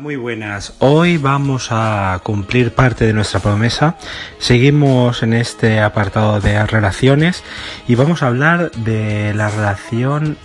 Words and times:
Muy 0.00 0.16
buenas. 0.16 0.74
Hoy 0.80 1.18
vamos 1.18 1.68
a 1.70 2.20
cumplir 2.24 2.74
parte 2.74 3.06
de 3.06 3.12
nuestra 3.12 3.40
promesa. 3.40 3.96
Seguimos 4.38 5.22
en 5.22 5.34
este 5.34 5.80
apartado 5.80 6.40
de 6.40 6.66
relaciones 6.66 7.44
y 7.86 7.94
vamos 7.94 8.22
a 8.22 8.28
hablar 8.28 8.70
de 8.72 9.34
la 9.34 9.50
relación 9.50 10.36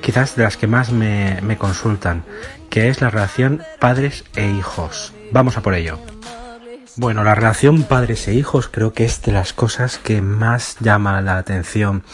quizás 0.00 0.36
de 0.36 0.44
las 0.44 0.56
que 0.56 0.66
más 0.66 0.92
me, 0.92 1.38
me 1.42 1.58
consultan, 1.58 2.24
que 2.70 2.88
es 2.88 3.00
la 3.00 3.10
relación 3.10 3.62
padres 3.78 4.24
e 4.36 4.48
hijos. 4.50 5.12
Vamos 5.32 5.56
a 5.56 5.62
por 5.62 5.74
ello. 5.74 5.98
Bueno, 6.96 7.24
la 7.24 7.34
relación 7.34 7.82
padres 7.82 8.26
e 8.28 8.34
hijos 8.34 8.68
creo 8.68 8.92
que 8.92 9.04
es 9.04 9.20
de 9.22 9.32
las 9.32 9.52
cosas 9.52 9.98
que 9.98 10.22
más 10.22 10.76
llama 10.80 11.20
la 11.20 11.38
atención. 11.38 12.04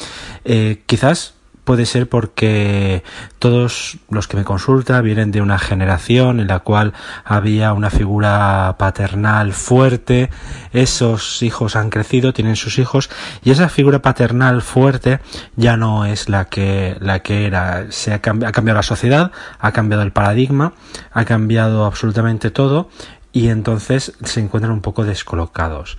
Eh, 0.45 0.82
quizás 0.86 1.34
puede 1.64 1.87
ser 1.87 2.09
porque 2.09 3.02
todos 3.38 3.98
los 4.09 4.28
que 4.28 4.37
me 4.37 4.45
consultan 4.45 5.05
vienen 5.05 5.30
de 5.30 5.41
una 5.41 5.59
generación 5.59 6.41
en 6.41 6.46
la 6.46 6.60
cual 6.60 6.92
había 7.24 7.73
una 7.73 7.91
figura 7.91 8.77
paternal 8.78 9.52
fuerte, 9.52 10.30
esos 10.73 11.42
hijos 11.42 11.77
han 11.77 11.91
crecido, 11.91 12.33
tienen 12.33 12.56
sus 12.56 12.78
hijos 12.78 13.10
y 13.42 13.50
esa 13.50 13.69
figura 13.69 14.02
paternal 14.02 14.62
fuerte 14.62 15.20
ya 15.56 15.77
no 15.77 16.05
es 16.05 16.28
la 16.28 16.46
que 16.46 16.96
la 17.00 17.20
que 17.20 17.46
era, 17.46 17.91
se 17.91 18.12
ha, 18.12 18.16
ha 18.16 18.52
cambiado 18.52 18.74
la 18.74 18.83
sociedad, 18.83 19.33
ha 19.58 19.72
cambiado 19.72 20.02
el 20.02 20.12
paradigma, 20.12 20.72
ha 21.12 21.24
cambiado 21.24 21.84
absolutamente 21.84 22.50
todo 22.50 22.88
y 23.33 23.48
entonces 23.48 24.14
se 24.24 24.41
encuentran 24.41 24.72
un 24.72 24.80
poco 24.80 25.05
descolocados. 25.05 25.98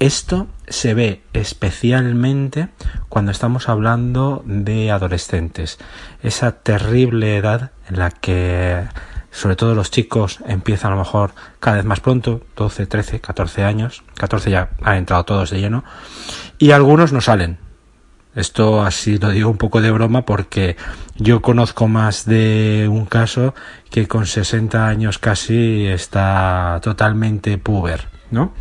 Esto 0.00 0.46
se 0.66 0.94
ve 0.94 1.20
especialmente 1.34 2.70
cuando 3.10 3.32
estamos 3.32 3.68
hablando 3.68 4.42
de 4.46 4.90
adolescentes, 4.90 5.78
esa 6.22 6.52
terrible 6.52 7.36
edad 7.36 7.72
en 7.86 7.98
la 7.98 8.10
que 8.10 8.88
sobre 9.30 9.56
todo 9.56 9.74
los 9.74 9.90
chicos 9.90 10.38
empiezan 10.46 10.92
a 10.92 10.94
lo 10.94 11.02
mejor 11.02 11.32
cada 11.60 11.76
vez 11.76 11.84
más 11.84 12.00
pronto, 12.00 12.40
12, 12.56 12.86
13, 12.86 13.20
14 13.20 13.62
años, 13.62 14.02
14 14.14 14.50
ya 14.50 14.70
han 14.80 14.96
entrado 14.96 15.24
todos 15.24 15.50
de 15.50 15.60
lleno, 15.60 15.84
y 16.56 16.70
algunos 16.70 17.12
no 17.12 17.20
salen, 17.20 17.58
esto 18.34 18.82
así 18.82 19.18
lo 19.18 19.28
digo 19.28 19.50
un 19.50 19.58
poco 19.58 19.82
de 19.82 19.90
broma 19.90 20.24
porque 20.24 20.78
yo 21.16 21.42
conozco 21.42 21.88
más 21.88 22.24
de 22.24 22.88
un 22.90 23.04
caso 23.04 23.54
que 23.90 24.08
con 24.08 24.24
60 24.24 24.88
años 24.88 25.18
casi 25.18 25.86
está 25.86 26.80
totalmente 26.82 27.58
puber, 27.58 28.08
¿no? 28.30 28.52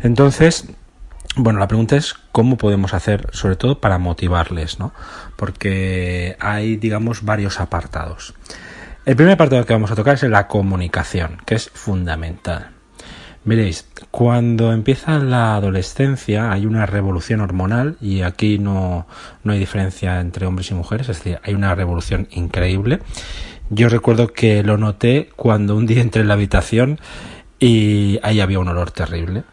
Entonces, 0.00 0.68
bueno, 1.36 1.58
la 1.58 1.68
pregunta 1.68 1.96
es 1.96 2.14
cómo 2.32 2.56
podemos 2.56 2.94
hacer, 2.94 3.28
sobre 3.32 3.56
todo 3.56 3.80
para 3.80 3.98
motivarles, 3.98 4.78
¿no? 4.78 4.92
Porque 5.36 6.36
hay, 6.38 6.76
digamos, 6.76 7.24
varios 7.24 7.60
apartados. 7.60 8.34
El 9.04 9.16
primer 9.16 9.34
apartado 9.34 9.66
que 9.66 9.72
vamos 9.72 9.90
a 9.90 9.96
tocar 9.96 10.14
es 10.14 10.22
la 10.22 10.46
comunicación, 10.46 11.38
que 11.44 11.56
es 11.56 11.70
fundamental. 11.70 12.70
Veréis, 13.44 13.86
cuando 14.10 14.72
empieza 14.72 15.18
la 15.18 15.56
adolescencia 15.56 16.50
hay 16.50 16.64
una 16.64 16.86
revolución 16.86 17.42
hormonal 17.42 17.98
y 18.00 18.22
aquí 18.22 18.58
no, 18.58 19.06
no 19.42 19.52
hay 19.52 19.58
diferencia 19.58 20.20
entre 20.20 20.46
hombres 20.46 20.70
y 20.70 20.74
mujeres, 20.74 21.10
es 21.10 21.18
decir, 21.18 21.40
hay 21.42 21.52
una 21.52 21.74
revolución 21.74 22.26
increíble. 22.30 23.00
Yo 23.68 23.90
recuerdo 23.90 24.28
que 24.28 24.62
lo 24.62 24.78
noté 24.78 25.28
cuando 25.36 25.76
un 25.76 25.84
día 25.84 26.00
entré 26.00 26.22
en 26.22 26.28
la 26.28 26.34
habitación 26.34 26.98
y 27.58 28.18
ahí 28.22 28.40
había 28.40 28.58
un 28.58 28.68
olor 28.68 28.90
terrible. 28.90 29.44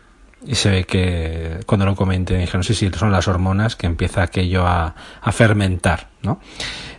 Y 0.46 0.56
se 0.56 0.72
ve 0.72 0.84
que 0.86 1.60
cuando 1.68 1.86
lo 1.86 1.96
comenté 1.96 2.34
me 2.34 2.42
dijeron, 2.42 2.64
sí, 2.64 2.74
sí, 2.74 2.90
son 2.98 3.12
las 3.12 3.28
hormonas 3.28 3.76
que 3.76 3.86
empieza 3.86 4.24
aquello 4.24 4.66
a, 4.66 4.96
a 5.22 5.32
fermentar, 5.32 6.10
¿no? 6.24 6.40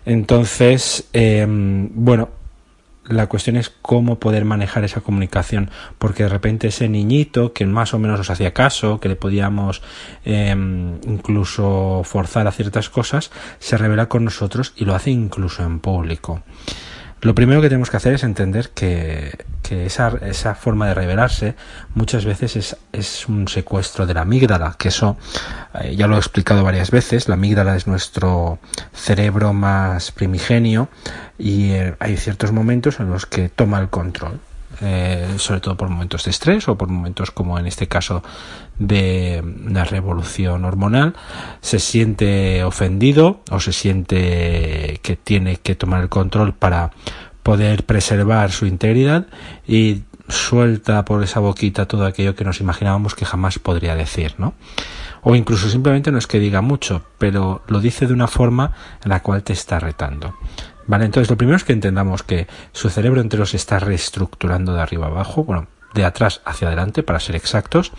Entonces, 0.04 1.08
eh, 1.12 1.44
bueno, 1.48 2.28
la 3.08 3.26
cuestión 3.28 3.56
es 3.56 3.70
cómo 3.70 4.18
poder 4.18 4.44
manejar 4.44 4.84
esa 4.84 5.00
comunicación, 5.00 5.70
porque 5.98 6.22
de 6.22 6.28
repente 6.28 6.68
ese 6.68 6.88
niñito 6.88 7.52
que 7.52 7.66
más 7.66 7.94
o 7.94 7.98
menos 7.98 8.18
nos 8.18 8.30
hacía 8.30 8.52
caso, 8.52 9.00
que 9.00 9.08
le 9.08 9.16
podíamos 9.16 9.82
eh, 10.24 10.54
incluso 11.04 12.02
forzar 12.04 12.46
a 12.46 12.52
ciertas 12.52 12.90
cosas, 12.90 13.30
se 13.58 13.76
revela 13.76 14.08
con 14.08 14.24
nosotros 14.24 14.72
y 14.76 14.84
lo 14.84 14.94
hace 14.94 15.10
incluso 15.10 15.64
en 15.64 15.80
público. 15.80 16.42
Lo 17.22 17.36
primero 17.36 17.60
que 17.60 17.68
tenemos 17.68 17.88
que 17.88 17.96
hacer 17.96 18.14
es 18.14 18.24
entender 18.24 18.70
que, 18.70 19.38
que 19.62 19.86
esa, 19.86 20.08
esa, 20.22 20.56
forma 20.56 20.88
de 20.88 20.94
revelarse 20.94 21.54
muchas 21.94 22.24
veces 22.24 22.56
es, 22.56 22.76
es, 22.90 23.28
un 23.28 23.46
secuestro 23.46 24.06
de 24.06 24.14
la 24.14 24.22
amígdala, 24.22 24.74
que 24.76 24.88
eso 24.88 25.16
eh, 25.80 25.94
ya 25.94 26.08
lo 26.08 26.16
he 26.16 26.18
explicado 26.18 26.64
varias 26.64 26.90
veces, 26.90 27.28
la 27.28 27.34
amígdala 27.34 27.76
es 27.76 27.86
nuestro 27.86 28.58
cerebro 28.92 29.52
más 29.52 30.10
primigenio 30.10 30.88
y 31.38 31.70
eh, 31.70 31.94
hay 32.00 32.16
ciertos 32.16 32.50
momentos 32.50 32.98
en 32.98 33.08
los 33.08 33.24
que 33.24 33.48
toma 33.48 33.78
el 33.78 33.88
control. 33.88 34.40
Eh, 34.84 35.36
sobre 35.38 35.60
todo 35.60 35.76
por 35.76 35.88
momentos 35.88 36.24
de 36.24 36.32
estrés 36.32 36.66
o 36.66 36.76
por 36.76 36.88
momentos 36.88 37.30
como 37.30 37.56
en 37.56 37.66
este 37.66 37.86
caso 37.86 38.24
de 38.80 39.40
la 39.68 39.84
revolución 39.84 40.64
hormonal, 40.64 41.14
se 41.60 41.78
siente 41.78 42.64
ofendido 42.64 43.42
o 43.50 43.60
se 43.60 43.72
siente 43.72 44.98
que 45.02 45.14
tiene 45.14 45.58
que 45.58 45.76
tomar 45.76 46.02
el 46.02 46.08
control 46.08 46.52
para 46.52 46.90
poder 47.44 47.84
preservar 47.84 48.50
su 48.50 48.66
integridad 48.66 49.26
y 49.68 50.02
suelta 50.28 51.04
por 51.04 51.22
esa 51.22 51.38
boquita 51.38 51.86
todo 51.86 52.04
aquello 52.04 52.34
que 52.34 52.44
nos 52.44 52.60
imaginábamos 52.60 53.14
que 53.14 53.24
jamás 53.24 53.58
podría 53.58 53.94
decir, 53.94 54.34
¿no? 54.38 54.54
O 55.22 55.36
incluso 55.36 55.68
simplemente 55.68 56.10
no 56.10 56.18
es 56.18 56.26
que 56.26 56.40
diga 56.40 56.60
mucho, 56.60 57.04
pero 57.18 57.62
lo 57.68 57.80
dice 57.80 58.08
de 58.08 58.12
una 58.12 58.26
forma 58.26 58.72
en 59.04 59.10
la 59.10 59.22
cual 59.22 59.44
te 59.44 59.52
está 59.52 59.78
retando. 59.78 60.34
Vale, 60.86 61.04
entonces 61.04 61.30
lo 61.30 61.36
primero 61.36 61.56
es 61.56 61.64
que 61.64 61.72
entendamos 61.72 62.22
que 62.22 62.46
su 62.72 62.90
cerebro 62.90 63.20
entero 63.20 63.46
se 63.46 63.56
está 63.56 63.78
reestructurando 63.78 64.74
de 64.74 64.80
arriba 64.80 65.06
abajo, 65.06 65.44
bueno, 65.44 65.68
de 65.94 66.04
atrás 66.04 66.40
hacia 66.44 66.68
adelante 66.68 67.02
para 67.02 67.20
ser 67.20 67.36
exactos. 67.36 67.92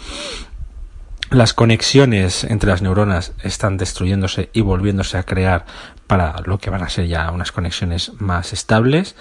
Las 1.29 1.53
conexiones 1.53 2.43
entre 2.43 2.69
las 2.69 2.81
neuronas 2.81 3.33
están 3.43 3.77
destruyéndose 3.77 4.49
y 4.53 4.61
volviéndose 4.61 5.17
a 5.17 5.23
crear 5.23 5.65
para 6.05 6.35
lo 6.45 6.59
que 6.59 6.69
van 6.69 6.83
a 6.83 6.89
ser 6.89 7.07
ya 7.07 7.31
unas 7.31 7.51
conexiones 7.51 8.11
más 8.19 8.53
estables. 8.53 9.15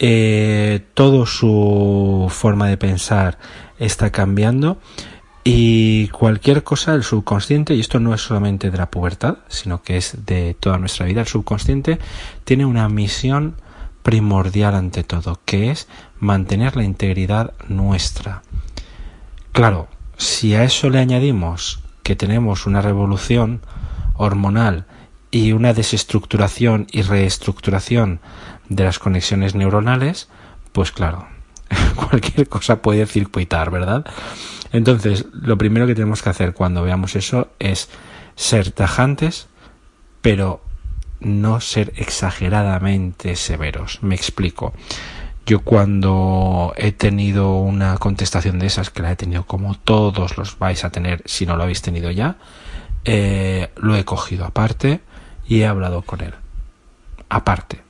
Eh, 0.00 0.84
todo 0.94 1.26
su 1.26 2.26
forma 2.30 2.66
de 2.68 2.76
pensar 2.76 3.38
está 3.78 4.10
cambiando 4.10 4.78
y 5.46 6.08
cualquier 6.08 6.64
cosa, 6.64 6.94
el 6.94 7.02
subconsciente, 7.02 7.74
y 7.74 7.80
esto 7.80 8.00
no 8.00 8.14
es 8.14 8.22
solamente 8.22 8.70
de 8.70 8.78
la 8.78 8.90
pubertad, 8.90 9.36
sino 9.48 9.82
que 9.82 9.98
es 9.98 10.24
de 10.24 10.56
toda 10.58 10.78
nuestra 10.78 11.04
vida, 11.04 11.20
el 11.20 11.26
subconsciente 11.26 11.98
tiene 12.44 12.64
una 12.64 12.88
misión 12.88 13.56
primordial 14.02 14.74
ante 14.74 15.04
todo, 15.04 15.40
que 15.44 15.70
es 15.70 15.86
mantener 16.18 16.76
la 16.76 16.84
integridad 16.84 17.52
nuestra. 17.68 18.42
Claro, 19.52 19.88
si 20.16 20.54
a 20.54 20.64
eso 20.64 20.88
le 20.88 20.98
añadimos 20.98 21.80
que 22.02 22.16
tenemos 22.16 22.64
una 22.64 22.80
revolución 22.80 23.60
hormonal 24.14 24.86
y 25.30 25.52
una 25.52 25.74
desestructuración 25.74 26.86
y 26.90 27.02
reestructuración 27.02 28.20
de 28.70 28.84
las 28.84 28.98
conexiones 28.98 29.54
neuronales, 29.54 30.28
pues 30.72 30.90
claro, 30.90 31.26
cualquier 31.96 32.48
cosa 32.48 32.80
puede 32.80 33.06
circuitar, 33.06 33.70
¿verdad? 33.70 34.06
Entonces, 34.74 35.26
lo 35.32 35.56
primero 35.56 35.86
que 35.86 35.94
tenemos 35.94 36.20
que 36.20 36.30
hacer 36.30 36.52
cuando 36.52 36.82
veamos 36.82 37.14
eso 37.14 37.46
es 37.60 37.88
ser 38.34 38.72
tajantes, 38.72 39.46
pero 40.20 40.64
no 41.20 41.60
ser 41.60 41.92
exageradamente 41.94 43.36
severos. 43.36 44.02
Me 44.02 44.16
explico. 44.16 44.74
Yo 45.46 45.60
cuando 45.60 46.72
he 46.76 46.90
tenido 46.90 47.54
una 47.54 47.98
contestación 47.98 48.58
de 48.58 48.66
esas, 48.66 48.90
que 48.90 49.02
la 49.02 49.12
he 49.12 49.16
tenido 49.16 49.46
como 49.46 49.76
todos 49.76 50.36
los 50.36 50.58
vais 50.58 50.84
a 50.84 50.90
tener 50.90 51.22
si 51.24 51.46
no 51.46 51.56
lo 51.56 51.62
habéis 51.62 51.80
tenido 51.80 52.10
ya, 52.10 52.38
eh, 53.04 53.70
lo 53.76 53.94
he 53.94 54.04
cogido 54.04 54.44
aparte 54.44 55.02
y 55.46 55.60
he 55.60 55.66
hablado 55.68 56.02
con 56.02 56.20
él. 56.20 56.34
Aparte. 57.28 57.80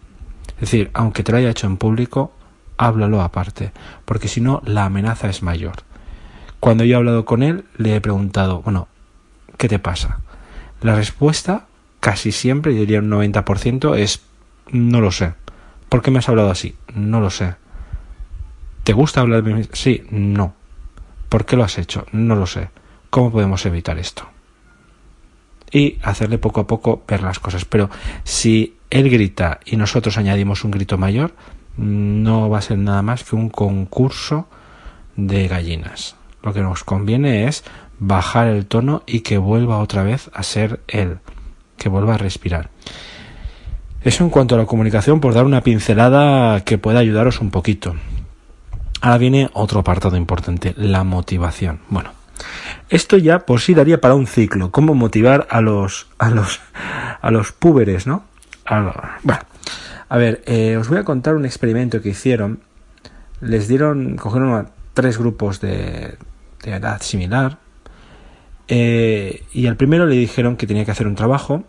Es 0.49 0.61
decir, 0.61 0.91
aunque 0.93 1.23
te 1.23 1.33
lo 1.33 1.39
haya 1.39 1.49
hecho 1.49 1.67
en 1.67 1.79
público, 1.79 2.35
háblalo 2.77 3.23
aparte, 3.23 3.73
porque 4.05 4.29
si 4.29 4.43
no, 4.43 4.61
la 4.67 4.85
amenaza 4.85 5.31
es 5.31 5.43
mayor. 5.43 5.77
Cuando 6.65 6.85
yo 6.85 6.95
he 6.95 6.97
hablado 6.97 7.27
con 7.27 7.43
él, 7.43 7.67
le 7.77 7.95
he 7.95 8.01
preguntado, 8.01 8.63
bueno, 8.63 8.89
¿qué 9.59 9.69
te 9.69 9.79
pasa? 9.79 10.21
La 10.81 10.97
respuesta, 10.97 11.67
casi 12.01 12.33
siempre, 12.33 12.73
diría 12.73 13.01
un 13.01 13.11
90%, 13.11 13.99
es, 13.99 14.23
no 14.71 15.03
lo 15.03 15.13
sé. 15.13 15.35
¿Por 15.91 16.01
qué 16.01 16.11
me 16.11 16.21
has 16.21 16.29
hablado 16.31 16.51
así? 16.51 16.75
No 16.95 17.21
lo 17.21 17.29
sé. 17.29 17.57
¿Te 18.83 18.95
gusta 18.95 19.21
hablar 19.21 19.43
de 19.43 19.53
mí? 19.53 19.63
Sí, 19.75 20.05
no. 20.09 20.55
¿Por 21.29 21.45
qué 21.45 21.57
lo 21.57 21.65
has 21.65 21.77
hecho? 21.77 22.07
No 22.13 22.35
lo 22.35 22.47
sé. 22.47 22.71
¿Cómo 23.11 23.31
podemos 23.31 23.67
evitar 23.67 23.99
esto? 23.99 24.27
Y 25.71 25.99
hacerle 26.03 26.39
poco 26.39 26.63
a 26.63 26.67
poco 26.67 27.05
ver 27.07 27.23
las 27.23 27.41
cosas. 27.41 27.67
Pero 27.67 27.91
si 28.23 28.79
él 28.89 29.11
grita 29.11 29.61
y 29.67 29.77
nosotros 29.77 30.17
añadimos 30.17 30.65
un 30.65 30.71
grito 30.71 30.97
mayor, 30.97 31.35
no 31.77 32.49
va 32.49 32.57
a 32.57 32.63
ser 32.63 32.79
nada 32.79 33.03
más 33.03 33.23
que 33.23 33.37
un 33.37 33.51
concurso 33.51 34.49
de 35.15 35.47
gallinas. 35.47 36.17
Lo 36.45 36.53
que 36.53 36.61
nos 36.61 36.85
conviene 36.85 37.49
es 37.49 37.65
bajar 37.99 38.49
el 38.49 38.67
tono 38.67 39.03
y 39.07 39.21
que 39.21 39.39
vuelva 39.39 39.79
otra 39.79 40.03
vez 40.03 40.31
a 40.35 40.43
ser 40.43 40.81
él, 40.89 41.19
que 41.79 41.89
vuelva 41.89 42.15
a 42.15 42.19
respirar. 42.19 42.69
Eso 44.03 44.23
en 44.25 44.31
cuanto 44.31 44.55
a 44.55 44.59
la 44.59 44.67
comunicación, 44.67 45.21
por 45.21 45.33
dar 45.33 45.47
una 45.47 45.63
pincelada 45.63 46.61
que 46.61 46.77
pueda 46.77 46.99
ayudaros 46.99 47.41
un 47.41 47.51
poquito. 47.51 47.97
Ahora 49.01 49.17
viene 49.17 49.49
otro 49.55 49.81
apartado 49.81 50.19
importante, 50.19 50.75
la 50.77 51.03
motivación. 51.03 51.81
Bueno, 51.89 52.11
esto 52.91 53.17
ya 53.17 53.47
por 53.47 53.63
sí 53.63 53.73
daría 53.73 54.03
para 54.03 54.15
un 54.15 54.27
ciclo, 54.27 54.71
cómo 54.71 54.95
motivar 54.95 55.47
a 55.51 55.63
los 55.63 56.09
a 56.19 56.29
los 56.29 56.61
a 57.23 57.31
los 57.31 57.53
púberes, 57.53 58.07
¿no? 58.07 58.25
Bueno, 58.69 59.41
a 60.11 60.17
ver, 60.19 60.43
eh, 60.45 60.77
os 60.77 60.91
voy 60.91 60.99
a 60.99 61.05
contar 61.05 61.37
un 61.37 61.47
experimento 61.47 62.03
que 62.03 62.11
hicieron. 62.11 62.61
Les 63.41 63.67
dieron, 63.67 64.17
cogieron 64.17 64.53
a 64.55 64.67
tres 64.93 65.19
grupos 65.19 65.61
de, 65.61 66.17
de 66.71 66.77
edad 66.77 67.01
similar, 67.03 67.59
eh, 68.69 69.45
y 69.53 69.67
al 69.67 69.77
primero 69.77 70.07
le 70.07 70.17
dijeron 70.17 70.57
que 70.57 70.67
tenía 70.67 70.85
que 70.85 70.91
hacer 70.91 71.07
un 71.07 71.15
trabajo 71.15 71.65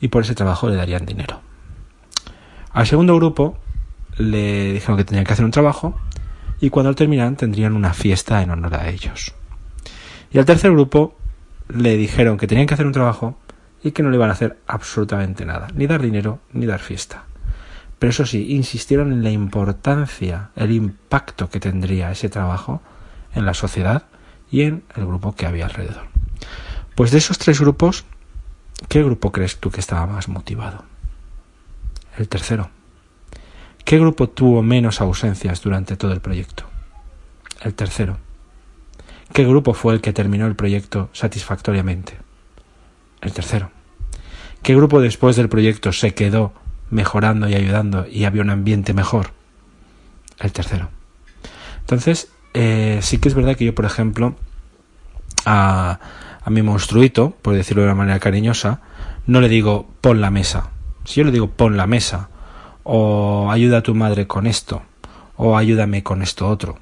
y 0.00 0.08
por 0.08 0.22
ese 0.22 0.34
trabajo 0.34 0.68
le 0.68 0.76
darían 0.76 1.04
dinero. 1.04 1.40
Al 2.72 2.86
segundo 2.86 3.14
grupo 3.16 3.58
le 4.16 4.72
dijeron 4.72 4.96
que 4.96 5.04
tenía 5.04 5.24
que 5.24 5.32
hacer 5.32 5.44
un 5.44 5.50
trabajo 5.50 5.98
y 6.60 6.70
cuando 6.70 6.94
terminaran 6.94 7.36
tendrían 7.36 7.74
una 7.74 7.92
fiesta 7.92 8.42
en 8.42 8.50
honor 8.50 8.74
a 8.74 8.88
ellos. 8.88 9.34
Y 10.32 10.38
al 10.38 10.44
tercer 10.44 10.72
grupo 10.72 11.16
le 11.68 11.96
dijeron 11.96 12.36
que 12.36 12.46
tenían 12.46 12.66
que 12.66 12.74
hacer 12.74 12.86
un 12.86 12.92
trabajo 12.92 13.38
y 13.82 13.92
que 13.92 14.02
no 14.02 14.10
le 14.10 14.16
iban 14.16 14.30
a 14.30 14.32
hacer 14.32 14.58
absolutamente 14.66 15.44
nada, 15.44 15.68
ni 15.74 15.86
dar 15.86 16.00
dinero 16.00 16.40
ni 16.52 16.66
dar 16.66 16.80
fiesta. 16.80 17.24
Pero 17.98 18.10
eso 18.10 18.26
sí, 18.26 18.54
insistieron 18.54 19.12
en 19.12 19.22
la 19.22 19.30
importancia, 19.30 20.50
el 20.56 20.72
impacto 20.72 21.48
que 21.48 21.60
tendría 21.60 22.10
ese 22.10 22.28
trabajo 22.28 22.82
en 23.34 23.46
la 23.46 23.54
sociedad 23.54 24.04
y 24.50 24.62
en 24.62 24.84
el 24.96 25.06
grupo 25.06 25.34
que 25.34 25.46
había 25.46 25.66
alrededor. 25.66 26.04
Pues 26.94 27.10
de 27.10 27.18
esos 27.18 27.38
tres 27.38 27.60
grupos, 27.60 28.04
¿qué 28.88 29.02
grupo 29.02 29.32
crees 29.32 29.58
tú 29.58 29.70
que 29.70 29.80
estaba 29.80 30.06
más 30.06 30.28
motivado? 30.28 30.84
El 32.16 32.28
tercero. 32.28 32.70
¿Qué 33.84 33.98
grupo 33.98 34.28
tuvo 34.28 34.62
menos 34.62 35.00
ausencias 35.00 35.60
durante 35.60 35.96
todo 35.96 36.12
el 36.12 36.20
proyecto? 36.20 36.64
El 37.60 37.74
tercero. 37.74 38.18
¿Qué 39.32 39.44
grupo 39.44 39.74
fue 39.74 39.94
el 39.94 40.00
que 40.00 40.12
terminó 40.12 40.46
el 40.46 40.54
proyecto 40.54 41.10
satisfactoriamente? 41.12 42.16
El 43.20 43.32
tercero. 43.32 43.70
¿Qué 44.62 44.74
grupo 44.74 45.00
después 45.00 45.36
del 45.36 45.48
proyecto 45.48 45.92
se 45.92 46.14
quedó 46.14 46.52
mejorando 46.90 47.48
y 47.48 47.54
ayudando 47.54 48.06
y 48.08 48.24
había 48.24 48.42
un 48.42 48.50
ambiente 48.50 48.94
mejor? 48.94 49.32
El 50.38 50.52
tercero. 50.52 50.88
Entonces, 51.80 52.30
eh, 52.54 53.00
sí 53.02 53.18
que 53.18 53.28
es 53.28 53.34
verdad 53.34 53.56
que 53.56 53.64
yo, 53.64 53.74
por 53.74 53.84
ejemplo, 53.84 54.34
a, 55.44 56.00
a 56.42 56.50
mi 56.50 56.62
monstruito, 56.62 57.36
por 57.42 57.54
decirlo 57.54 57.82
de 57.82 57.88
una 57.88 57.96
manera 57.96 58.20
cariñosa, 58.20 58.80
no 59.26 59.40
le 59.40 59.48
digo 59.48 59.88
pon 60.00 60.20
la 60.20 60.30
mesa. 60.30 60.70
Si 61.04 61.20
yo 61.20 61.24
le 61.24 61.32
digo 61.32 61.50
pon 61.50 61.76
la 61.76 61.86
mesa, 61.86 62.28
o 62.82 63.50
ayuda 63.50 63.78
a 63.78 63.82
tu 63.82 63.94
madre 63.94 64.26
con 64.26 64.46
esto, 64.46 64.82
o 65.36 65.56
ayúdame 65.56 66.02
con 66.02 66.22
esto 66.22 66.48
otro, 66.48 66.78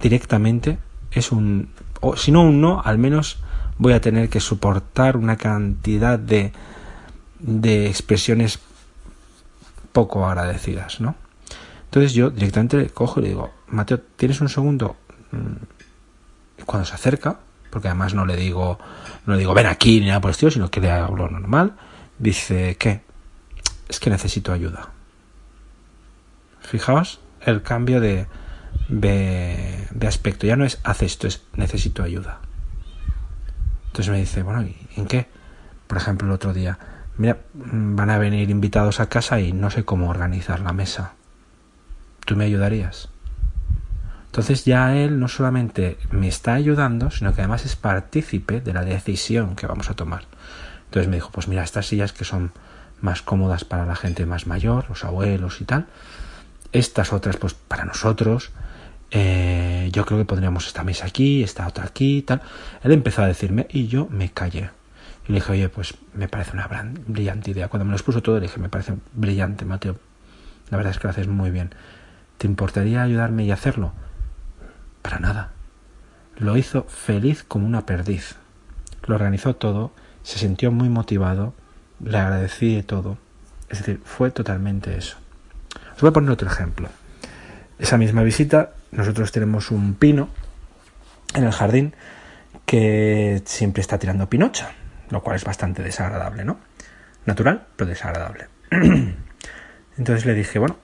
directamente 0.00 0.78
es 1.10 1.32
un, 1.32 1.68
o 2.00 2.16
si 2.16 2.32
no 2.32 2.42
un 2.42 2.60
no, 2.60 2.80
al 2.82 2.98
menos 2.98 3.42
voy 3.78 3.92
a 3.92 4.00
tener 4.00 4.28
que 4.28 4.40
soportar 4.40 5.16
una 5.16 5.36
cantidad 5.36 6.18
de, 6.18 6.52
de 7.38 7.86
expresiones 7.86 8.60
poco 9.92 10.26
agradecidas, 10.26 11.00
¿no? 11.00 11.16
Entonces 11.90 12.14
yo 12.14 12.30
directamente 12.30 12.88
cojo 12.90 13.18
y 13.18 13.24
le 13.24 13.28
digo, 13.30 13.50
Mateo, 13.66 13.98
¿tienes 13.98 14.40
un 14.40 14.48
segundo? 14.48 14.94
Mm, 15.32 16.64
cuando 16.64 16.86
se 16.86 16.94
acerca, 16.94 17.40
porque 17.68 17.88
además 17.88 18.14
no 18.14 18.24
le 18.24 18.36
digo, 18.36 18.78
no 19.26 19.32
le 19.32 19.40
digo 19.40 19.54
ven 19.54 19.66
aquí 19.66 19.98
ni 19.98 20.06
nada 20.06 20.20
por 20.20 20.28
el 20.28 20.34
estilo, 20.34 20.52
sino 20.52 20.70
que 20.70 20.80
le 20.80 20.88
hablo 20.88 21.28
normal, 21.28 21.74
dice 22.16 22.76
¿qué? 22.78 23.00
Es 23.88 23.98
que 23.98 24.08
necesito 24.08 24.52
ayuda. 24.52 24.90
Fijaos 26.60 27.18
el 27.40 27.62
cambio 27.62 28.00
de, 28.00 28.28
de, 28.88 30.06
aspecto. 30.06 30.46
Ya 30.46 30.54
no 30.54 30.64
es 30.64 30.78
haz 30.84 31.02
esto, 31.02 31.26
es 31.26 31.42
necesito 31.54 32.04
ayuda. 32.04 32.38
Entonces 33.86 34.12
me 34.12 34.18
dice, 34.20 34.44
bueno, 34.44 34.62
¿y 34.62 34.76
en 34.94 35.06
qué? 35.06 35.26
Por 35.88 35.98
ejemplo, 35.98 36.28
el 36.28 36.34
otro 36.34 36.52
día, 36.52 36.78
mira, 37.16 37.38
van 37.52 38.10
a 38.10 38.18
venir 38.18 38.48
invitados 38.48 39.00
a 39.00 39.08
casa 39.08 39.40
y 39.40 39.52
no 39.52 39.70
sé 39.70 39.84
cómo 39.84 40.08
organizar 40.08 40.60
la 40.60 40.72
mesa. 40.72 41.14
¿Tú 42.30 42.36
me 42.36 42.44
ayudarías? 42.44 43.08
Entonces 44.26 44.64
ya 44.64 44.96
él 44.96 45.18
no 45.18 45.26
solamente 45.26 45.98
me 46.12 46.28
está 46.28 46.54
ayudando, 46.54 47.10
sino 47.10 47.34
que 47.34 47.40
además 47.40 47.66
es 47.66 47.74
partícipe 47.74 48.60
de 48.60 48.72
la 48.72 48.84
decisión 48.84 49.56
que 49.56 49.66
vamos 49.66 49.90
a 49.90 49.94
tomar. 49.94 50.26
Entonces 50.84 51.08
me 51.08 51.16
dijo, 51.16 51.32
pues 51.32 51.48
mira, 51.48 51.64
estas 51.64 51.86
sillas 51.86 52.12
que 52.12 52.24
son 52.24 52.52
más 53.00 53.22
cómodas 53.22 53.64
para 53.64 53.84
la 53.84 53.96
gente 53.96 54.26
más 54.26 54.46
mayor, 54.46 54.88
los 54.88 55.04
abuelos 55.04 55.60
y 55.60 55.64
tal, 55.64 55.86
estas 56.70 57.12
otras 57.12 57.36
pues 57.36 57.54
para 57.54 57.84
nosotros, 57.84 58.52
eh, 59.10 59.88
yo 59.92 60.06
creo 60.06 60.20
que 60.20 60.24
pondríamos 60.24 60.68
esta 60.68 60.84
mesa 60.84 61.06
aquí, 61.06 61.42
esta 61.42 61.66
otra 61.66 61.86
aquí 61.86 62.18
y 62.18 62.22
tal. 62.22 62.42
Él 62.84 62.92
empezó 62.92 63.22
a 63.22 63.26
decirme 63.26 63.66
y 63.70 63.88
yo 63.88 64.06
me 64.08 64.30
callé. 64.30 64.70
Y 65.26 65.32
le 65.32 65.40
dije, 65.40 65.50
oye, 65.50 65.68
pues 65.68 65.94
me 66.14 66.28
parece 66.28 66.52
una 66.52 66.68
brillante 67.08 67.50
idea. 67.50 67.66
Cuando 67.66 67.86
me 67.86 67.90
lo 67.90 67.96
expuso 67.96 68.22
todo, 68.22 68.36
le 68.36 68.42
dije, 68.42 68.60
me 68.60 68.68
parece 68.68 68.94
brillante, 69.14 69.64
Mateo. 69.64 69.98
La 70.70 70.76
verdad 70.76 70.92
es 70.92 71.00
que 71.00 71.08
lo 71.08 71.10
haces 71.10 71.26
muy 71.26 71.50
bien. 71.50 71.74
¿Te 72.40 72.46
importaría 72.46 73.02
ayudarme 73.02 73.44
y 73.44 73.50
hacerlo? 73.50 73.92
Para 75.02 75.18
nada. 75.18 75.50
Lo 76.38 76.56
hizo 76.56 76.84
feliz 76.84 77.44
como 77.44 77.66
una 77.66 77.84
perdiz. 77.84 78.36
Lo 79.06 79.16
organizó 79.16 79.56
todo, 79.56 79.92
se 80.22 80.38
sintió 80.38 80.72
muy 80.72 80.88
motivado, 80.88 81.52
le 82.02 82.16
agradecí 82.16 82.82
todo. 82.82 83.18
Es 83.68 83.80
decir, 83.80 84.00
fue 84.06 84.30
totalmente 84.30 84.96
eso. 84.96 85.18
Os 85.94 86.00
voy 86.00 86.08
a 86.08 86.12
poner 86.14 86.30
otro 86.30 86.48
ejemplo. 86.48 86.88
Esa 87.78 87.98
misma 87.98 88.22
visita, 88.22 88.70
nosotros 88.90 89.32
tenemos 89.32 89.70
un 89.70 89.92
pino 89.92 90.30
en 91.34 91.44
el 91.44 91.52
jardín 91.52 91.92
que 92.64 93.42
siempre 93.44 93.82
está 93.82 93.98
tirando 93.98 94.30
pinocha, 94.30 94.70
lo 95.10 95.22
cual 95.22 95.36
es 95.36 95.44
bastante 95.44 95.82
desagradable, 95.82 96.46
¿no? 96.46 96.58
Natural, 97.26 97.66
pero 97.76 97.90
desagradable. 97.90 98.46
Entonces 99.98 100.24
le 100.24 100.32
dije, 100.32 100.58
bueno, 100.58 100.76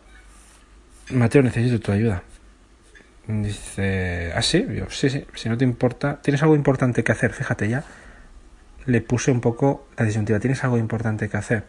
Mateo, 1.10 1.42
necesito 1.42 1.80
tu 1.80 1.92
ayuda. 1.92 2.22
Dice, 3.28 4.32
¿ah, 4.34 4.42
sí? 4.42 4.66
sí, 4.90 5.10
sí, 5.10 5.26
si 5.34 5.48
no 5.48 5.56
te 5.56 5.64
importa, 5.64 6.20
tienes 6.22 6.42
algo 6.42 6.54
importante 6.54 7.02
que 7.04 7.12
hacer, 7.12 7.32
fíjate 7.32 7.68
ya. 7.68 7.84
Le 8.86 9.00
puse 9.00 9.30
un 9.30 9.40
poco 9.40 9.88
la 9.96 10.04
disyuntiva, 10.04 10.38
¿tienes 10.38 10.62
algo 10.64 10.78
importante 10.78 11.28
que 11.28 11.36
hacer? 11.36 11.64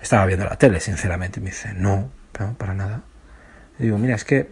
Estaba 0.00 0.24
viendo 0.26 0.44
la 0.44 0.56
tele, 0.56 0.78
sinceramente, 0.80 1.40
y 1.40 1.42
me 1.42 1.50
dice, 1.50 1.72
no, 1.74 2.10
no, 2.38 2.54
para 2.56 2.74
nada. 2.74 3.02
Y 3.78 3.84
digo, 3.84 3.98
mira, 3.98 4.14
es 4.14 4.24
que 4.24 4.50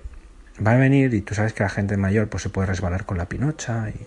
va 0.64 0.72
a 0.72 0.76
venir 0.76 1.14
y 1.14 1.20
tú 1.20 1.34
sabes 1.34 1.52
que 1.52 1.62
la 1.62 1.68
gente 1.68 1.96
mayor 1.96 2.28
pues 2.28 2.42
se 2.42 2.48
puede 2.48 2.66
resbalar 2.66 3.04
con 3.04 3.18
la 3.18 3.28
pinocha 3.28 3.90
y, 3.90 4.06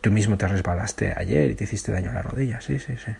tú 0.00 0.10
mismo 0.10 0.36
te 0.36 0.46
resbalaste 0.46 1.14
ayer 1.16 1.50
y 1.50 1.54
te 1.54 1.64
hiciste 1.64 1.90
daño 1.90 2.10
a 2.10 2.12
la 2.14 2.22
rodilla, 2.22 2.60
sí, 2.60 2.78
sí, 2.78 2.96
sí. 3.02 3.12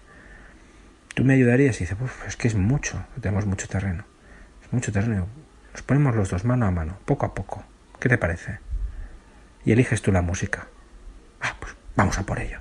Tú 1.15 1.25
me 1.25 1.33
ayudarías 1.33 1.81
y 1.81 1.85
dice, 1.85 1.97
es 2.29 2.37
que 2.37 2.47
es 2.49 2.55
mucho, 2.55 3.03
tenemos 3.23 3.47
mucho 3.47 3.67
terreno, 3.69 4.05
es 4.63 4.71
mucho 4.71 4.93
terreno. 4.93 5.27
Nos 5.75 5.83
ponemos 5.83 6.15
los 6.15 6.31
dos 6.31 6.45
mano 6.45 6.67
a 6.67 6.71
mano, 6.71 6.97
poco 7.05 7.27
a 7.27 7.35
poco. 7.35 7.65
¿Qué 8.01 8.09
te 8.09 8.17
parece? 8.17 8.61
Y 9.65 9.73
eliges 9.73 10.03
tú 10.03 10.13
la 10.13 10.23
música. 10.23 10.69
Ah, 11.41 11.57
pues 11.59 11.75
vamos 11.97 12.17
a 12.19 12.23
por 12.23 12.39
ello. 12.39 12.59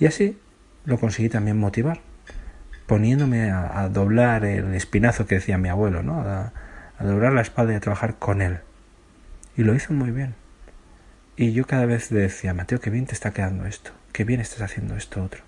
Y 0.00 0.06
así 0.06 0.40
lo 0.86 0.98
conseguí 0.98 1.28
también 1.28 1.58
motivar, 1.58 2.00
poniéndome 2.86 3.50
a, 3.50 3.88
doblar 3.90 4.46
el 4.46 4.72
espinazo 4.74 5.26
que 5.26 5.34
decía 5.34 5.58
mi 5.58 5.68
abuelo, 5.68 6.02
¿no? 6.02 6.20
A, 6.20 6.52
doblar 7.00 7.34
la 7.34 7.42
espalda 7.42 7.74
y 7.74 7.76
a 7.76 7.80
trabajar 7.80 8.14
con 8.14 8.40
él. 8.40 8.60
Y 9.54 9.62
lo 9.62 9.74
hizo 9.74 9.92
muy 9.92 10.10
bien. 10.10 10.34
Y 11.36 11.52
yo 11.52 11.66
cada 11.66 11.84
vez 11.84 12.10
le 12.10 12.20
decía, 12.20 12.54
Mateo, 12.54 12.80
qué 12.80 12.88
bien 12.88 13.04
te 13.04 13.12
está 13.12 13.32
quedando 13.32 13.66
esto, 13.66 13.90
qué 14.12 14.24
bien 14.24 14.40
estás 14.40 14.62
haciendo 14.62 14.96
esto 14.96 15.22
otro. 15.22 15.42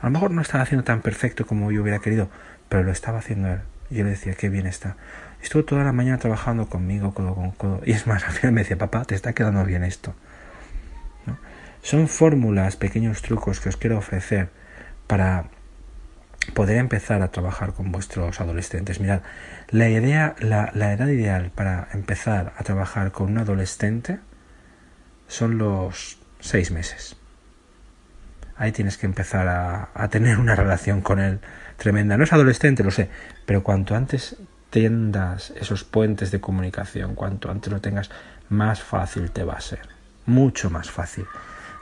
A 0.00 0.06
lo 0.06 0.10
mejor 0.10 0.32
no 0.32 0.42
estaba 0.42 0.64
haciendo 0.64 0.82
tan 0.82 1.00
perfecto 1.00 1.46
como 1.46 1.70
yo 1.70 1.82
hubiera 1.82 2.00
querido, 2.00 2.28
pero 2.68 2.82
lo 2.82 2.90
estaba 2.90 3.18
haciendo 3.18 3.52
él. 3.52 3.60
Y 3.92 3.96
yo 3.96 4.04
le 4.04 4.10
decía, 4.10 4.32
qué 4.32 4.48
bien 4.48 4.66
está. 4.66 4.96
Estuvo 5.42 5.64
toda 5.64 5.84
la 5.84 5.92
mañana 5.92 6.16
trabajando 6.16 6.66
conmigo, 6.66 7.12
codo 7.12 7.34
con 7.34 7.50
codo. 7.50 7.82
Y 7.84 7.92
es 7.92 8.06
más, 8.06 8.24
al 8.26 8.32
final 8.32 8.52
me 8.52 8.62
decía, 8.62 8.78
papá, 8.78 9.04
te 9.04 9.14
está 9.14 9.34
quedando 9.34 9.62
bien 9.64 9.84
esto. 9.84 10.14
Son 11.82 12.08
fórmulas, 12.08 12.76
pequeños 12.76 13.20
trucos 13.20 13.60
que 13.60 13.68
os 13.68 13.76
quiero 13.76 13.98
ofrecer 13.98 14.48
para 15.08 15.46
poder 16.54 16.78
empezar 16.78 17.20
a 17.20 17.32
trabajar 17.32 17.74
con 17.74 17.92
vuestros 17.92 18.40
adolescentes. 18.40 18.98
Mirad, 18.98 19.20
la 19.68 19.90
idea, 19.90 20.34
la, 20.38 20.70
la 20.74 20.92
edad 20.92 21.08
ideal 21.08 21.50
para 21.54 21.88
empezar 21.92 22.54
a 22.56 22.64
trabajar 22.64 23.12
con 23.12 23.32
un 23.32 23.38
adolescente 23.38 24.20
son 25.28 25.58
los 25.58 26.18
seis 26.40 26.70
meses. 26.70 27.16
Ahí 28.56 28.72
tienes 28.72 28.98
que 28.98 29.06
empezar 29.06 29.48
a, 29.48 30.08
tener 30.08 30.38
una 30.38 30.54
relación 30.54 31.00
con 31.00 31.18
él 31.18 31.40
tremenda. 31.76 32.16
No 32.16 32.24
es 32.24 32.32
adolescente, 32.32 32.84
lo 32.84 32.90
sé, 32.90 33.08
pero 33.46 33.62
cuanto 33.62 33.94
antes 33.94 34.36
tendas 34.70 35.52
esos 35.56 35.84
puentes 35.84 36.30
de 36.30 36.40
comunicación, 36.40 37.14
cuanto 37.14 37.50
antes 37.50 37.72
lo 37.72 37.80
tengas, 37.80 38.10
más 38.48 38.82
fácil 38.82 39.30
te 39.30 39.44
va 39.44 39.54
a 39.54 39.60
ser. 39.60 39.80
Mucho 40.26 40.70
más 40.70 40.90
fácil. 40.90 41.26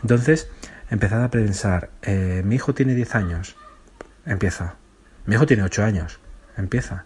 Entonces, 0.02 0.48
empezad 0.90 1.22
a 1.22 1.30
pensar, 1.30 1.90
eh, 2.02 2.42
mi 2.44 2.54
hijo 2.54 2.74
tiene 2.74 2.94
10 2.94 3.14
años, 3.14 3.56
empieza. 4.24 4.76
Mi 5.26 5.34
hijo 5.34 5.46
tiene 5.46 5.62
8 5.62 5.84
años, 5.84 6.20
empieza. 6.56 7.04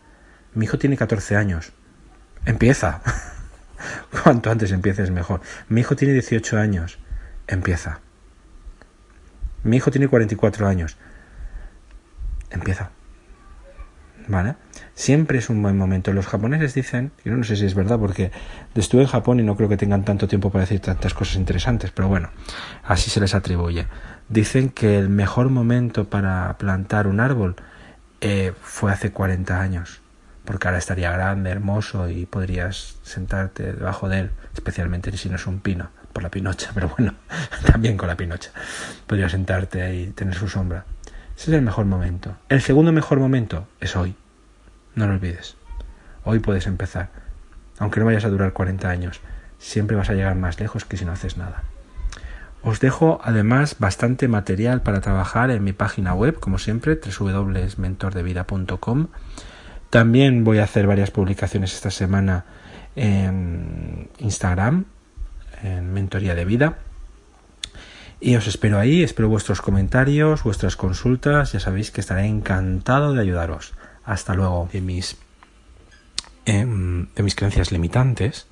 Mi 0.54 0.66
hijo 0.66 0.78
tiene 0.78 0.96
14 0.96 1.36
años, 1.36 1.72
empieza. 2.44 3.02
Cuanto 4.22 4.50
antes 4.50 4.72
empieces 4.72 5.10
mejor. 5.10 5.40
Mi 5.68 5.80
hijo 5.80 5.96
tiene 5.96 6.14
18 6.14 6.58
años. 6.58 6.98
Empieza. 7.46 8.00
Mi 9.64 9.78
hijo 9.78 9.90
tiene 9.90 10.08
44 10.08 10.68
años. 10.68 10.96
Empieza. 12.50 12.90
¿Vale? 14.28 14.54
Siempre 14.94 15.38
es 15.38 15.50
un 15.50 15.60
buen 15.62 15.76
momento. 15.76 16.12
Los 16.12 16.26
japoneses 16.26 16.74
dicen, 16.74 17.12
y 17.24 17.30
no 17.30 17.42
sé 17.44 17.56
si 17.56 17.66
es 17.66 17.74
verdad 17.74 17.98
porque 17.98 18.30
estuve 18.74 19.02
en 19.02 19.08
Japón 19.08 19.40
y 19.40 19.42
no 19.42 19.56
creo 19.56 19.68
que 19.68 19.76
tengan 19.76 20.04
tanto 20.04 20.28
tiempo 20.28 20.50
para 20.50 20.62
decir 20.62 20.80
tantas 20.80 21.12
cosas 21.12 21.36
interesantes, 21.36 21.90
pero 21.90 22.08
bueno, 22.08 22.30
así 22.84 23.10
se 23.10 23.20
les 23.20 23.34
atribuye. 23.34 23.86
Dicen 24.28 24.70
que 24.70 24.98
el 24.98 25.08
mejor 25.08 25.50
momento 25.50 26.08
para 26.08 26.56
plantar 26.56 27.06
un 27.06 27.20
árbol 27.20 27.56
eh, 28.20 28.52
fue 28.62 28.92
hace 28.92 29.12
40 29.12 29.60
años, 29.60 30.00
porque 30.44 30.68
ahora 30.68 30.78
estaría 30.78 31.10
grande, 31.10 31.50
hermoso 31.50 32.08
y 32.08 32.24
podrías 32.24 32.96
sentarte 33.02 33.74
debajo 33.74 34.08
de 34.08 34.20
él, 34.20 34.30
especialmente 34.54 35.14
si 35.16 35.28
no 35.28 35.36
es 35.36 35.46
un 35.46 35.60
pino, 35.60 35.90
por 36.14 36.22
la 36.22 36.30
pinocha, 36.30 36.70
pero 36.72 36.88
bueno, 36.96 37.12
también 37.66 37.98
con 37.98 38.08
la 38.08 38.16
pinocha. 38.16 38.50
Podrías 39.06 39.32
sentarte 39.32 39.82
ahí 39.82 40.04
y 40.04 40.12
tener 40.12 40.34
su 40.34 40.48
sombra. 40.48 40.86
Ese 41.36 41.50
es 41.50 41.56
el 41.56 41.62
mejor 41.62 41.84
momento. 41.84 42.36
El 42.48 42.62
segundo 42.62 42.92
mejor 42.92 43.18
momento 43.18 43.68
es 43.80 43.96
hoy. 43.96 44.14
No 44.94 45.06
lo 45.06 45.14
olvides. 45.14 45.56
Hoy 46.22 46.38
puedes 46.38 46.66
empezar. 46.66 47.10
Aunque 47.78 48.00
no 48.00 48.06
vayas 48.06 48.24
a 48.24 48.30
durar 48.30 48.54
40 48.54 48.88
años, 48.88 49.20
siempre 49.58 49.96
vas 49.96 50.08
a 50.08 50.14
llegar 50.14 50.36
más 50.36 50.58
lejos 50.60 50.84
que 50.86 50.96
si 50.96 51.04
no 51.04 51.12
haces 51.12 51.36
nada. 51.36 51.64
Os 52.62 52.80
dejo 52.80 53.20
además 53.22 53.76
bastante 53.78 54.26
material 54.28 54.80
para 54.80 55.02
trabajar 55.02 55.50
en 55.50 55.62
mi 55.64 55.74
página 55.74 56.14
web, 56.14 56.38
como 56.38 56.58
siempre, 56.58 56.98
www.mentordevida.com. 57.18 59.08
También 59.90 60.44
voy 60.44 60.58
a 60.58 60.64
hacer 60.64 60.86
varias 60.86 61.10
publicaciones 61.10 61.74
esta 61.74 61.90
semana 61.90 62.46
en 62.96 64.08
Instagram, 64.18 64.86
en 65.64 65.92
Mentoría 65.92 66.34
de 66.34 66.44
Vida. 66.44 66.78
Y 68.20 68.36
os 68.36 68.46
espero 68.46 68.78
ahí, 68.78 69.02
espero 69.02 69.28
vuestros 69.28 69.60
comentarios, 69.60 70.44
vuestras 70.44 70.76
consultas, 70.76 71.52
ya 71.52 71.60
sabéis 71.60 71.90
que 71.90 72.00
estaré 72.00 72.26
encantado 72.26 73.12
de 73.12 73.20
ayudaros. 73.20 73.74
Hasta 74.04 74.34
luego. 74.34 74.68
De 74.72 74.80
mis, 74.80 75.16
em, 76.46 77.08
de 77.14 77.22
mis 77.22 77.34
creencias 77.34 77.72
limitantes, 77.72 78.46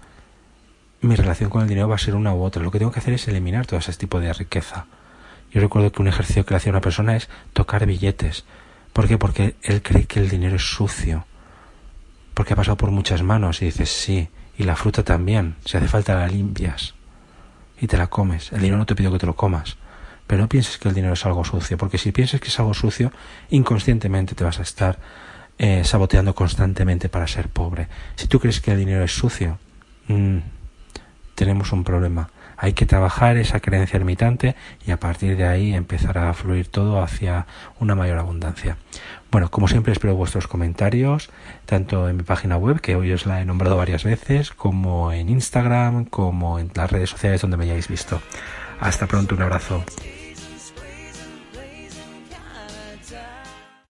mi 1.00 1.14
relación 1.14 1.50
con 1.50 1.62
el 1.62 1.68
dinero 1.68 1.88
va 1.88 1.94
a 1.94 1.98
ser 1.98 2.14
una 2.14 2.34
u 2.34 2.42
otra. 2.42 2.62
Lo 2.62 2.70
que 2.70 2.78
tengo 2.78 2.92
que 2.92 3.00
hacer 3.00 3.14
es 3.14 3.28
eliminar 3.28 3.66
todo 3.66 3.78
ese 3.78 3.92
tipo 3.92 4.20
de 4.20 4.32
riqueza. 4.32 4.86
Yo 5.52 5.60
recuerdo 5.60 5.92
que 5.92 6.02
un 6.02 6.08
ejercicio 6.08 6.44
que 6.44 6.54
le 6.54 6.58
hacía 6.58 6.72
una 6.72 6.80
persona 6.80 7.16
es 7.16 7.28
tocar 7.52 7.86
billetes. 7.86 8.44
¿Por 8.92 9.08
qué? 9.08 9.18
Porque 9.18 9.56
él 9.62 9.82
cree 9.82 10.06
que 10.06 10.20
el 10.20 10.28
dinero 10.28 10.56
es 10.56 10.70
sucio. 10.70 11.26
Porque 12.34 12.54
ha 12.54 12.56
pasado 12.56 12.76
por 12.76 12.90
muchas 12.90 13.22
manos 13.22 13.62
y 13.62 13.66
dices 13.66 13.90
sí. 13.90 14.28
Y 14.56 14.64
la 14.64 14.76
fruta 14.76 15.02
también. 15.02 15.56
Si 15.64 15.76
hace 15.76 15.88
falta 15.88 16.14
la 16.14 16.28
limpias. 16.28 16.94
Y 17.82 17.88
te 17.88 17.98
la 17.98 18.06
comes. 18.06 18.52
El 18.52 18.60
dinero 18.60 18.78
no 18.78 18.86
te 18.86 18.94
pido 18.94 19.10
que 19.10 19.18
te 19.18 19.26
lo 19.26 19.34
comas. 19.34 19.76
Pero 20.28 20.40
no 20.40 20.48
pienses 20.48 20.78
que 20.78 20.88
el 20.88 20.94
dinero 20.94 21.14
es 21.14 21.26
algo 21.26 21.44
sucio. 21.44 21.76
Porque 21.76 21.98
si 21.98 22.12
piensas 22.12 22.40
que 22.40 22.46
es 22.46 22.60
algo 22.60 22.74
sucio, 22.74 23.12
inconscientemente 23.50 24.36
te 24.36 24.44
vas 24.44 24.60
a 24.60 24.62
estar 24.62 25.00
eh, 25.58 25.82
saboteando 25.82 26.32
constantemente 26.32 27.08
para 27.08 27.26
ser 27.26 27.48
pobre. 27.48 27.88
Si 28.14 28.28
tú 28.28 28.38
crees 28.38 28.60
que 28.60 28.70
el 28.70 28.78
dinero 28.78 29.02
es 29.02 29.12
sucio, 29.12 29.58
mmm, 30.06 30.38
tenemos 31.44 31.72
un 31.72 31.84
problema. 31.84 32.30
Hay 32.56 32.74
que 32.74 32.86
trabajar 32.86 33.36
esa 33.36 33.60
creencia 33.60 33.96
ermitante 33.96 34.54
y 34.86 34.92
a 34.92 35.00
partir 35.00 35.36
de 35.36 35.46
ahí 35.46 35.74
empezar 35.74 36.18
a 36.18 36.32
fluir 36.34 36.68
todo 36.68 37.02
hacia 37.02 37.46
una 37.80 37.94
mayor 37.94 38.18
abundancia. 38.18 38.76
Bueno, 39.30 39.50
como 39.50 39.66
siempre 39.66 39.92
espero 39.92 40.14
vuestros 40.14 40.46
comentarios, 40.46 41.30
tanto 41.66 42.08
en 42.08 42.18
mi 42.18 42.22
página 42.22 42.56
web, 42.56 42.80
que 42.80 42.94
hoy 42.94 43.12
os 43.12 43.26
la 43.26 43.40
he 43.40 43.44
nombrado 43.44 43.76
varias 43.76 44.04
veces, 44.04 44.52
como 44.52 45.10
en 45.10 45.28
Instagram, 45.28 46.04
como 46.04 46.58
en 46.58 46.70
las 46.74 46.90
redes 46.90 47.10
sociales 47.10 47.40
donde 47.40 47.56
me 47.56 47.64
hayáis 47.64 47.88
visto. 47.88 48.22
Hasta 48.78 49.06
pronto, 49.06 49.34
un 49.34 49.42
abrazo. 49.42 49.84